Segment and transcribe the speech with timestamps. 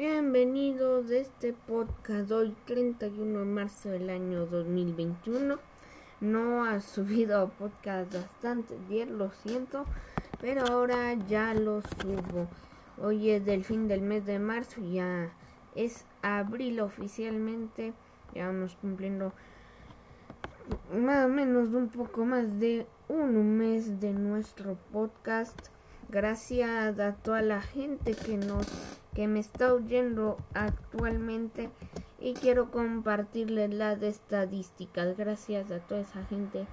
[0.00, 5.58] Bienvenidos a este podcast hoy 31 de marzo del año 2021.
[6.22, 9.84] No ha subido podcast bastante bien, lo siento,
[10.40, 12.48] pero ahora ya lo subo.
[12.96, 15.34] Hoy es del fin del mes de marzo, ya
[15.74, 17.92] es abril oficialmente.
[18.34, 19.34] Ya vamos cumpliendo
[20.94, 25.58] más o menos un poco más de un mes de nuestro podcast.
[26.10, 28.66] Gracias a toda la gente que nos
[29.14, 31.70] que me está oyendo actualmente
[32.18, 35.16] y quiero compartirles las estadísticas.
[35.16, 36.66] Gracias a toda esa gente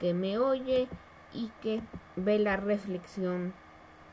[0.00, 0.88] que me oye
[1.34, 1.82] y que
[2.16, 3.52] ve la reflexión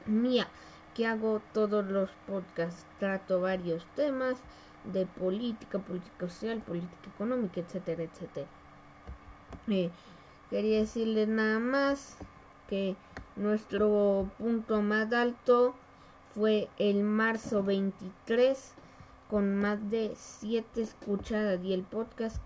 [0.05, 0.49] mía
[0.93, 2.85] que hago todos los podcasts.
[2.99, 4.37] Trato varios temas
[4.83, 8.47] de política, política social, política económica, etcétera, etcétera.
[9.69, 9.89] Eh,
[10.49, 12.17] quería decirles nada más
[12.67, 12.97] que
[13.35, 15.75] nuestro punto más alto
[16.33, 18.73] fue el marzo 23
[19.29, 22.37] con más de 7 escuchadas y el podcast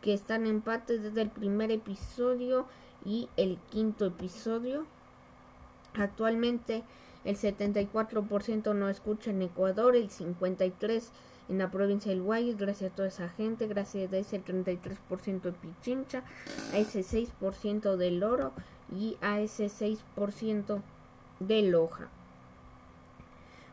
[0.00, 2.66] que están en empate desde el primer episodio
[3.04, 4.86] y el quinto episodio.
[5.94, 6.84] Actualmente
[7.24, 11.10] el 74% no escucha en Ecuador, el 53%
[11.48, 15.52] en la provincia del Guayas, gracias a toda esa gente, gracias a ese 33% de
[15.52, 16.22] Pichincha,
[16.72, 18.52] a ese 6% del Oro
[18.94, 20.82] y a ese 6%
[21.40, 22.08] de Loja.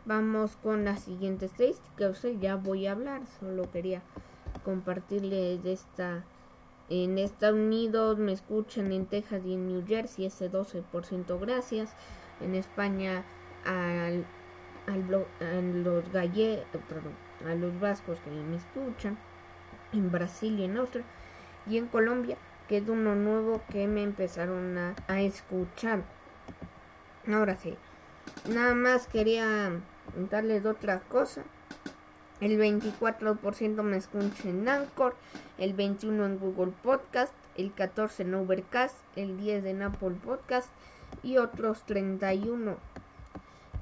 [0.05, 4.01] Vamos con la siguiente estadística, o sea, ya voy a hablar, solo quería
[4.63, 6.23] compartirles de esta
[6.89, 11.95] en Estados Unidos me escuchan en Texas y en New Jersey ese 12% gracias.
[12.41, 13.23] En España
[13.65, 14.25] al,
[14.85, 17.13] a los gallegos, perdón,
[17.47, 19.17] a los vascos que me escuchan,
[19.93, 21.05] en Brasil y en Austria,
[21.65, 26.03] y en Colombia, que es uno nuevo que me empezaron a, a escuchar.
[27.27, 27.75] Ahora sí,
[28.47, 29.71] nada más quería
[30.29, 31.43] darles otra cosa.
[32.41, 35.15] El 24% me escucha en Anchor,
[35.57, 40.69] el 21% en Google Podcast, el 14% en Overcast, el 10% en Apple Podcast
[41.23, 42.77] y otros 31.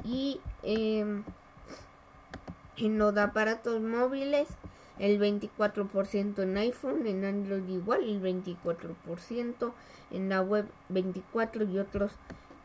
[0.04, 1.24] Y eh,
[2.78, 4.48] en los aparatos móviles
[5.00, 9.74] el 24% en iPhone, en Android igual el 24%,
[10.12, 12.12] en la web 24 y otros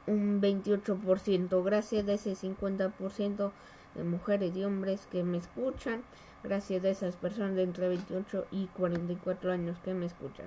[0.06, 1.64] un 28%.
[1.64, 3.52] Gracias a ese 50%
[3.94, 6.02] de mujeres y hombres que me escuchan,
[6.42, 10.46] gracias a esas personas de entre 28 y 44 años que me escuchan.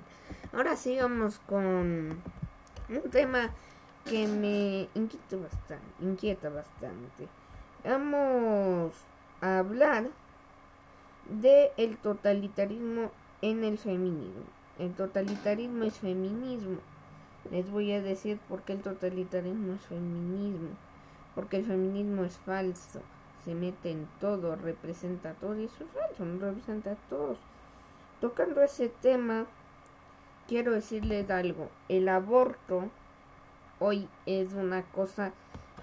[0.53, 2.22] Ahora sigamos con
[2.90, 3.52] un tema
[4.06, 7.28] que me inquieta bastante, inquieta bastante.
[7.84, 8.94] Vamos
[9.42, 10.09] a hablar
[11.40, 13.12] de el totalitarismo
[13.42, 14.44] en el feminismo.
[14.80, 16.78] El totalitarismo es feminismo.
[17.50, 20.69] Les voy a decir por qué el totalitarismo es feminismo.
[21.36, 23.02] Porque el feminismo es falso.
[23.46, 27.38] Se mete en todo, representa a todos y eso es falso, no representa a todos.
[28.19, 29.48] Tocando ese tema,
[30.48, 31.69] quiero decirles algo.
[31.90, 32.90] El aborto
[33.80, 35.31] hoy es una cosa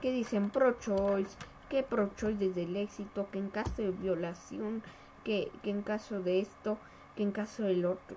[0.00, 1.36] que dicen pro-choice,
[1.68, 4.82] que pro-choice desde el éxito, que en caso de violación,
[5.24, 6.78] que, que en caso de esto,
[7.16, 8.16] que en caso del otro.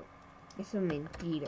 [0.58, 1.48] Eso es mentira.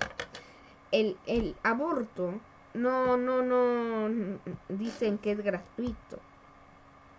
[0.91, 2.33] El, el aborto
[2.73, 6.19] no, no, no dicen que es gratuito.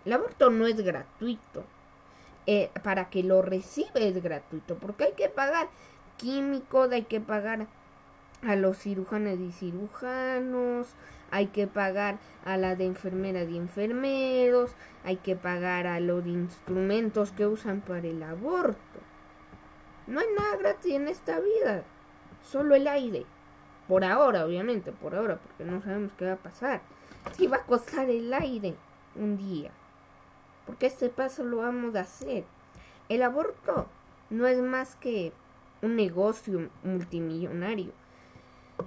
[0.05, 1.65] El aborto no es gratuito.
[2.47, 5.69] Eh, para que lo recibe es gratuito, porque hay que pagar
[6.19, 7.67] químicos, hay que pagar
[8.43, 10.89] a los cirujanos y cirujanos,
[11.35, 14.71] hay que pagar a la de enfermeras y enfermeros,
[15.03, 19.01] hay que pagar a los instrumentos que usan para el aborto.
[20.07, 21.83] No hay nada gratis en esta vida,
[22.41, 23.27] solo el aire.
[23.89, 26.83] Por ahora, obviamente, por ahora, porque no sabemos qué va a pasar.
[27.37, 28.77] Si va a costar el aire
[29.17, 29.73] un día.
[30.67, 32.45] Porque este paso lo vamos a hacer.
[33.09, 33.89] El aborto
[34.31, 35.33] no es más que
[35.83, 38.04] un negocio multimillonario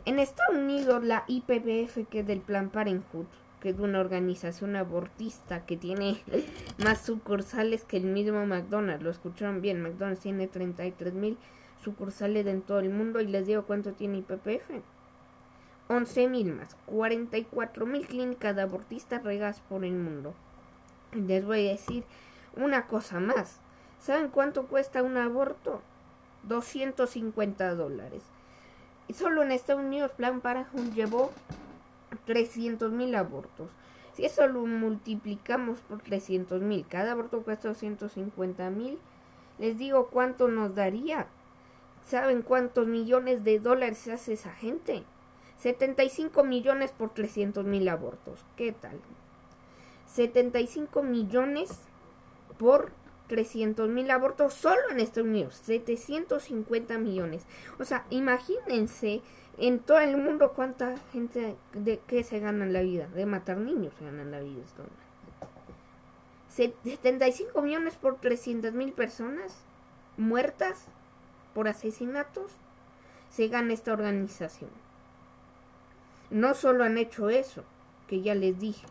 [0.05, 3.25] en Estados Unidos, la IPBF, que es del Plan Parenthood,
[3.61, 6.21] que es una organización abortista que tiene
[6.77, 11.37] más sucursales que el mismo McDonald's, lo escucharon bien, McDonald's tiene 33 mil
[11.83, 14.81] sucursales en todo el mundo y les digo cuánto tiene IPPF.
[15.89, 20.33] 11 mil más, 44 mil clínicas de abortistas regadas por el mundo.
[21.13, 22.03] Les voy a decir
[22.57, 23.61] una cosa más.
[23.99, 25.81] ¿Saben cuánto cuesta un aborto?
[26.43, 28.23] 250 dólares.
[29.13, 31.31] Solo en Estados Unidos Plan Parenthood llevó
[32.27, 33.69] 300.000 abortos.
[34.13, 38.97] Si eso lo multiplicamos por 300.000, cada aborto cuesta 250.000,
[39.59, 41.27] les digo cuánto nos daría.
[42.05, 45.03] ¿Saben cuántos millones de dólares hace esa gente?
[45.59, 48.45] 75 millones por 300.000 abortos.
[48.55, 48.99] ¿Qué tal?
[50.07, 51.69] 75 millones
[52.57, 52.91] por
[53.27, 57.43] 300 mil abortos solo en Estados Unidos, 750 millones.
[57.79, 59.21] O sea, imagínense
[59.57, 63.93] en todo el mundo cuánta gente de que se gana la vida, de matar niños
[63.97, 64.63] se ganan la vida.
[66.49, 69.55] 75 millones por 300 mil personas
[70.17, 70.85] muertas
[71.53, 72.51] por asesinatos
[73.29, 74.69] se gana esta organización.
[76.29, 77.63] No solo han hecho eso,
[78.07, 78.85] que ya les dije,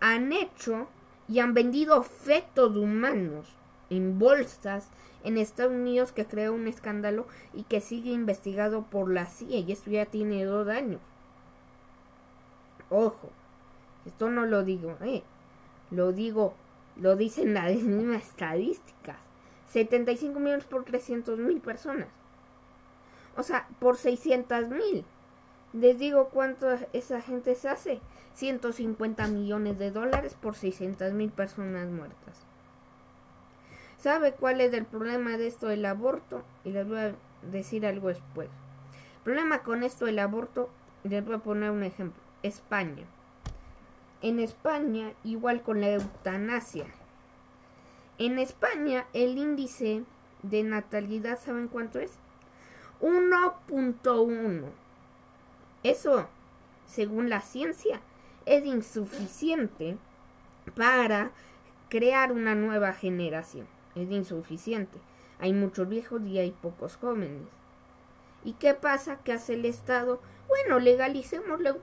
[0.00, 0.88] han hecho
[1.28, 3.48] y han vendido fetos humanos
[3.90, 4.88] en bolsas
[5.24, 9.72] en Estados Unidos que creó un escándalo y que sigue investigado por la CIA y
[9.72, 11.00] esto ya tiene dos años.
[12.90, 13.30] Ojo,
[14.04, 15.24] esto no lo digo, eh,
[15.90, 16.54] lo digo,
[16.96, 19.16] lo dicen las mismas estadísticas.
[19.70, 22.08] 75 millones por 300 mil personas.
[23.36, 25.04] O sea, por 600 mil.
[25.76, 28.00] Les digo cuánto esa gente se hace.
[28.32, 32.46] 150 millones de dólares por 600 mil personas muertas.
[33.98, 36.42] ¿Sabe cuál es el problema de esto del aborto?
[36.64, 37.14] Y les voy a
[37.50, 38.48] decir algo después.
[39.18, 40.70] El problema con esto del aborto,
[41.04, 42.22] les voy a poner un ejemplo.
[42.42, 43.04] España.
[44.22, 46.86] En España, igual con la eutanasia.
[48.16, 50.04] En España, el índice
[50.42, 52.12] de natalidad, ¿saben cuánto es?
[53.02, 54.85] 1.1.
[55.82, 56.26] Eso,
[56.86, 58.00] según la ciencia,
[58.44, 59.96] es insuficiente
[60.74, 61.30] para
[61.88, 63.66] crear una nueva generación.
[63.94, 64.98] Es insuficiente.
[65.38, 67.42] Hay muchos viejos y hay pocos jóvenes.
[68.44, 69.18] ¿Y qué pasa?
[69.24, 70.20] ¿Qué hace el Estado?
[70.48, 71.76] Bueno, legalicemos la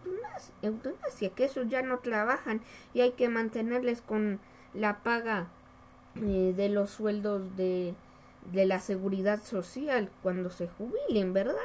[0.61, 2.61] eutanasia, que esos ya no trabajan
[2.93, 4.39] y hay que mantenerles con
[4.73, 5.47] la paga
[6.15, 7.93] eh, de los sueldos de,
[8.51, 11.57] de la seguridad social cuando se jubilen, ¿verdad?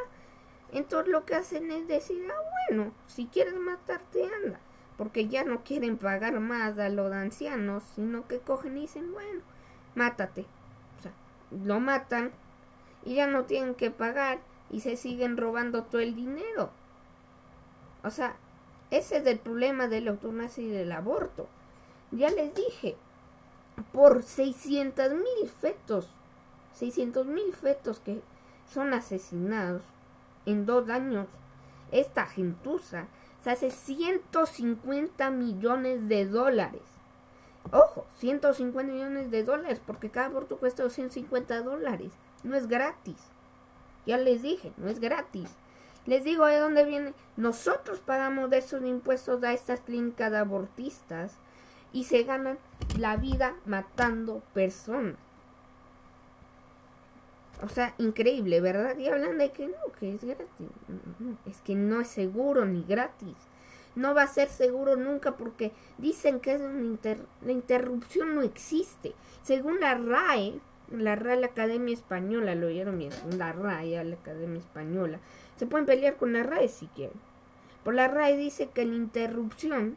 [0.72, 4.60] Entonces lo que hacen es decir, ah, bueno, si quieres matarte, anda
[4.98, 9.42] porque ya no quieren pagar más a los ancianos, sino que cogen y dicen, bueno,
[9.94, 10.44] mátate.
[10.98, 11.12] O sea,
[11.64, 12.32] lo matan
[13.04, 16.70] y ya no tienen que pagar y se siguen robando todo el dinero.
[18.02, 18.34] O sea,
[18.90, 21.46] ese es el problema de la eutanasia y del aborto.
[22.10, 22.96] Ya les dije,
[23.92, 26.08] por 600 mil fetos,
[26.74, 28.20] 600 mil fetos que
[28.66, 29.82] son asesinados
[30.50, 31.26] en dos años,
[31.92, 33.06] esta gentuza
[33.42, 36.82] se hace 150 millones de dólares.
[37.70, 42.12] Ojo, 150 millones de dólares, porque cada aborto cuesta 250 dólares.
[42.42, 43.18] No es gratis.
[44.06, 45.50] Ya les dije, no es gratis.
[46.06, 47.12] Les digo de dónde viene.
[47.36, 51.36] Nosotros pagamos de esos impuestos a estas clínicas de abortistas
[51.92, 52.58] y se ganan
[52.98, 55.27] la vida matando personas.
[57.60, 58.96] O sea, increíble, ¿verdad?
[58.98, 60.68] Y hablan de que no, que es gratis.
[61.46, 63.36] es que no es seguro ni gratis.
[63.96, 66.98] No va a ser seguro nunca porque dicen que es una
[67.42, 69.12] la interrupción no existe.
[69.42, 70.60] Según la RAE,
[70.92, 75.18] la la Academia Española, lo oyeron bien, la RAE, la Academia Española.
[75.56, 77.18] Se pueden pelear con la RAE si quieren.
[77.82, 79.96] Por la RAE dice que la interrupción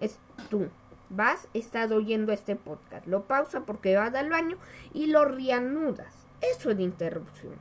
[0.00, 0.18] es
[0.48, 0.68] tú.
[1.08, 3.04] Vas, estás oyendo este podcast.
[3.08, 4.58] Lo pausa porque vas al baño
[4.94, 7.54] y lo reanudas eso es de interrupción.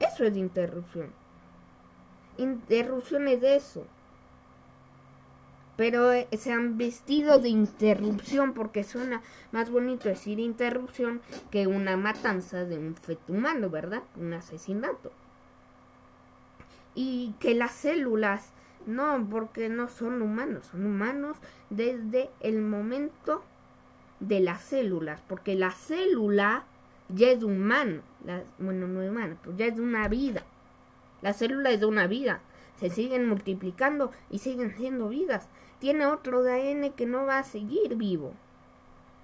[0.00, 1.12] Eso es de interrupción.
[2.38, 3.86] Interrupción es eso.
[5.76, 9.22] Pero eh, se han vestido de interrupción porque suena
[9.52, 14.02] más bonito decir interrupción que una matanza de un feto humano, ¿verdad?
[14.16, 15.12] Un asesinato.
[16.94, 18.50] Y que las células,
[18.86, 21.38] no, porque no son humanos, son humanos
[21.70, 23.42] desde el momento
[24.22, 26.64] de las células, porque la célula
[27.08, 28.02] ya es humano,
[28.58, 30.44] bueno, no humano, pero ya es una vida.
[31.20, 32.40] La célula es de una vida,
[32.78, 35.48] se siguen multiplicando y siguen siendo vidas.
[35.80, 38.32] Tiene otro ADN que no va a seguir vivo.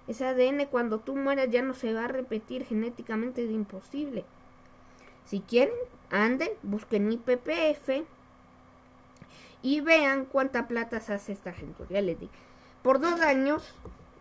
[0.09, 4.25] Ese ADN cuando tú mueras ya no se va a repetir genéticamente, es imposible.
[5.25, 5.75] Si quieren,
[6.11, 8.05] anden, busquen IPPF
[9.63, 11.85] y vean cuánta plata se hace esta gente.
[11.89, 12.29] Ya les di.
[12.83, 13.75] Por dos años,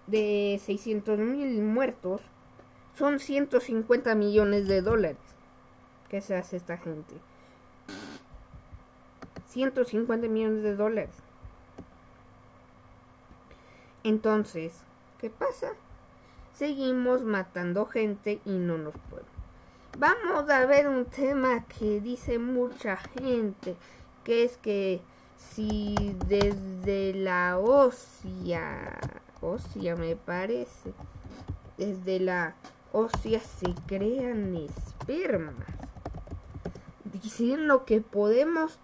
[0.08, 2.22] de 600 mil muertos,
[2.96, 5.18] son 150 millones de dólares.
[6.10, 7.14] ¿Qué se hace esta gente?
[9.50, 11.16] 150 millones de dólares.
[14.04, 14.74] Entonces,
[15.20, 15.74] ¿qué pasa?
[16.54, 19.32] Seguimos matando gente y no nos podemos.
[19.98, 23.76] Vamos a ver un tema que dice mucha gente,
[24.24, 25.02] que es que
[25.38, 28.98] si desde la ósea
[29.42, 30.94] ósea me parece.
[31.78, 32.56] Desde la
[32.92, 35.56] ósea se crean espermas.
[37.06, 38.80] Diciendo que podemos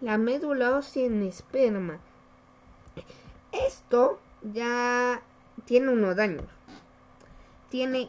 [0.00, 1.98] la médula ósea en esperma.
[3.52, 5.22] Esto ya
[5.64, 6.44] tiene unos daños.
[7.68, 8.08] tiene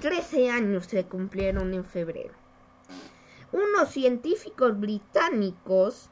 [0.00, 2.34] 13 años se cumplieron en febrero.
[3.52, 6.10] Unos científicos británicos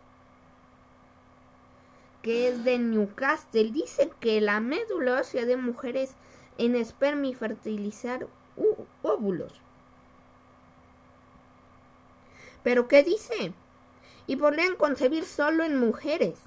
[2.27, 6.17] que es de Newcastle dicen que la médula ósea de mujeres
[6.59, 8.27] en esperma y fertilizar
[9.03, 9.53] óvulos.
[12.65, 13.53] ¿Pero qué dice?
[14.27, 16.41] Y podrían concebir solo en mujeres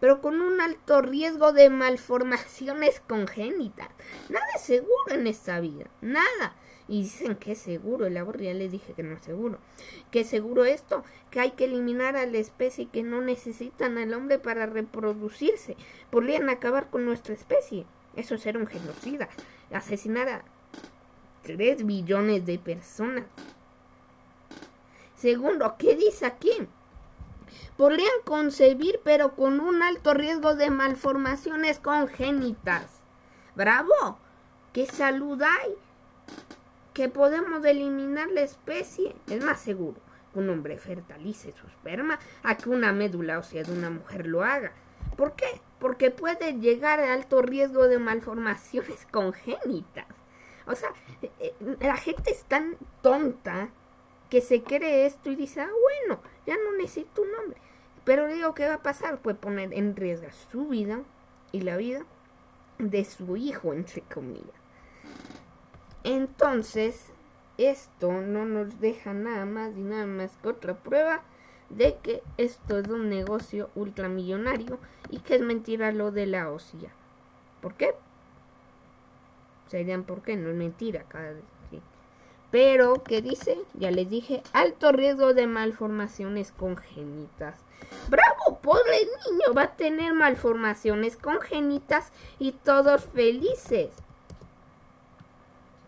[0.00, 3.88] pero con un alto riesgo de malformaciones congénitas.
[4.30, 6.54] Nada seguro en esta vida, nada.
[6.90, 9.58] Y dicen que es seguro, el labor ya les dije que no es seguro.
[10.10, 14.12] Que es seguro esto, que hay que eliminar a la especie que no necesitan al
[14.12, 15.76] hombre para reproducirse.
[16.10, 17.86] Podrían acabar con nuestra especie.
[18.16, 19.28] Eso es ser un genocida.
[19.72, 20.42] Asesinar a
[21.44, 23.24] 3 billones de personas.
[25.14, 26.50] Segundo, ¿qué dice aquí?
[27.76, 32.84] podrían concebir pero con un alto riesgo de malformaciones congénitas.
[33.54, 34.18] ¡Bravo!
[34.74, 35.74] ¿Qué salud hay?
[37.00, 39.16] Que podemos eliminar la especie.
[39.26, 39.96] Es más seguro
[40.34, 44.44] que un hombre fertilice su esperma a que una médula ósea de una mujer lo
[44.44, 44.72] haga.
[45.16, 45.62] ¿Por qué?
[45.78, 50.04] Porque puede llegar a alto riesgo de malformaciones congénitas.
[50.66, 50.90] O sea,
[51.22, 53.70] eh, eh, la gente es tan tonta
[54.28, 57.58] que se cree esto y dice, ah, bueno, ya no necesito un hombre.
[58.04, 59.22] Pero digo, ¿qué va a pasar?
[59.22, 61.00] Puede poner en riesgo su vida
[61.50, 62.04] y la vida
[62.78, 64.59] de su hijo, entre comillas.
[66.04, 67.12] Entonces,
[67.58, 71.22] esto no nos deja nada más y nada más que otra prueba
[71.68, 74.78] de que esto es un negocio ultramillonario
[75.10, 76.90] y que es mentira lo de la OSIA.
[77.60, 77.94] ¿Por qué?
[79.68, 81.44] Serían por qué, no es mentira cada vez.
[82.50, 83.58] Pero, ¿qué dice?
[83.74, 87.60] Ya les dije, alto riesgo de malformaciones congénitas.
[88.08, 93.90] Bravo, pobre niño, va a tener malformaciones congénitas y todos felices.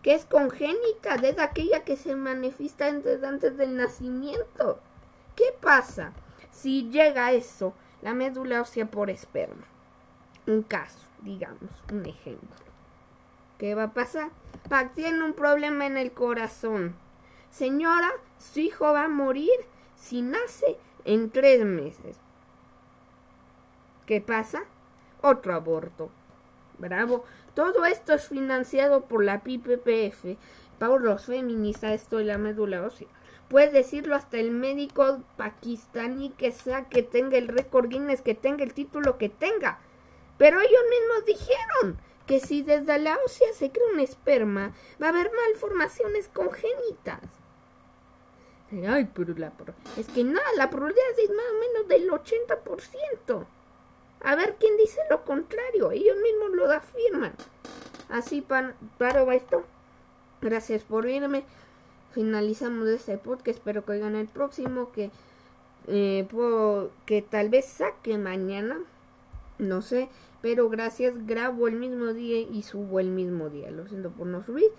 [0.03, 1.15] ¿Qué es congénita?
[1.15, 3.21] Es aquella que se manifiesta antes,
[3.57, 4.79] del nacimiento.
[5.37, 6.11] ¿Qué pasa
[6.51, 9.65] si llega eso, la médula ósea por esperma?
[10.45, 12.49] Un caso, digamos, un ejemplo.
[13.57, 14.29] ¿Qué va a pasar?
[14.67, 16.95] Pac tiene un problema en el corazón.
[17.49, 19.57] Señora, su hijo va a morir
[19.95, 22.17] si nace en tres meses.
[24.05, 24.63] ¿Qué pasa?
[25.21, 26.09] Otro aborto.
[26.83, 27.23] Bravo.
[27.55, 30.37] Todo esto es financiado por la PPPF,
[30.79, 33.07] por los feministas, esto de la médula ósea.
[33.47, 38.65] Puede decirlo hasta el médico pakistaní que sea que tenga el récord Guinness, que tenga
[38.65, 39.79] el título que tenga.
[40.37, 41.97] Pero ellos mismos dijeron
[42.27, 47.21] que si desde la ósea se crea un esperma, va a haber malformaciones congénitas.
[48.89, 49.53] Ay, pero la
[49.97, 53.45] es que nada, la probabilidad es más o menos del 80%.
[54.23, 57.33] A ver quién dice lo contrario, ellos mismos lo afirman.
[58.09, 59.63] Así para, paro esto.
[60.41, 61.43] Gracias por irme.
[62.11, 63.57] Finalizamos este podcast.
[63.57, 64.91] Espero que oigan el próximo.
[64.91, 65.09] Que,
[65.87, 66.27] eh,
[67.05, 68.77] que tal vez saque mañana.
[69.57, 70.09] No sé.
[70.41, 71.25] Pero gracias.
[71.25, 73.71] Grabo el mismo día y subo el mismo día.
[73.71, 74.71] Lo siento por no subir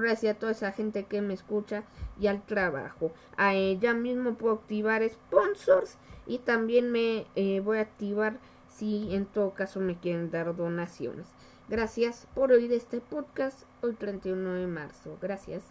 [0.00, 1.84] gracias a toda esa gente que me escucha
[2.20, 3.12] y al trabajo.
[3.36, 8.38] A ella mismo puedo activar sponsors y también me eh, voy a activar
[8.74, 11.26] si en todo caso me quieren dar donaciones.
[11.68, 15.16] Gracias por oír este podcast hoy 31 de marzo.
[15.20, 15.62] Gracias.